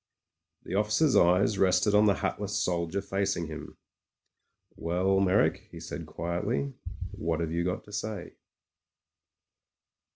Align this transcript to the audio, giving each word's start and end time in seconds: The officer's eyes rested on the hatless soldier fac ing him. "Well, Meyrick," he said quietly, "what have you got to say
The 0.63 0.73
officer's 0.73 1.15
eyes 1.15 1.59
rested 1.59 1.93
on 1.93 2.07
the 2.07 2.15
hatless 2.15 2.57
soldier 2.57 3.03
fac 3.03 3.37
ing 3.37 3.45
him. 3.45 3.77
"Well, 4.75 5.19
Meyrick," 5.19 5.67
he 5.69 5.79
said 5.79 6.07
quietly, 6.07 6.73
"what 7.11 7.39
have 7.39 7.51
you 7.51 7.63
got 7.63 7.83
to 7.83 7.91
say 7.91 8.33